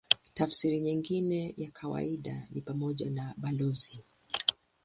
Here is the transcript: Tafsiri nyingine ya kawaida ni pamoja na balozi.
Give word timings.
Tafsiri 0.33 0.79
nyingine 0.81 1.53
ya 1.57 1.69
kawaida 1.71 2.47
ni 2.51 2.61
pamoja 2.61 3.09
na 3.11 3.33
balozi. 3.37 4.03